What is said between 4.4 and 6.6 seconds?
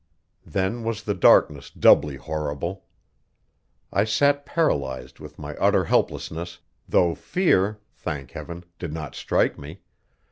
paralyzed with my utter helplessness,